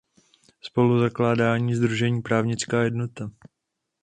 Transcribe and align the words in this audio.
Spoluzakládal 0.61 1.73
sdružení 1.75 2.21
"Právnická 2.21 2.83
jednota". 2.83 3.31